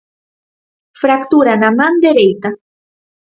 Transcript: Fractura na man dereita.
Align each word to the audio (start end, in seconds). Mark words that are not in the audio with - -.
Fractura 1.01 1.53
na 1.61 1.69
man 1.77 1.93
dereita. 2.05 2.49